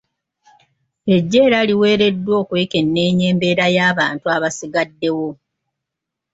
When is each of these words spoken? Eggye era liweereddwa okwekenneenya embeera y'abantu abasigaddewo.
Eggye 1.15 1.39
era 1.47 1.59
liweereddwa 1.67 2.33
okwekenneenya 2.43 3.25
embeera 3.31 3.65
y'abantu 3.75 4.25
abasigaddewo. 4.35 5.29